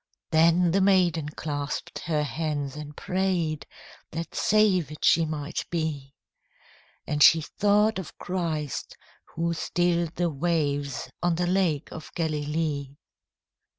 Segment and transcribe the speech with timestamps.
[0.31, 3.67] Then the maiden clasped her hands and prayed
[4.09, 6.15] That savèd she might be;
[7.05, 8.97] And she thought of Christ,
[9.35, 12.95] who stilled the waves On the Lake of Galilee.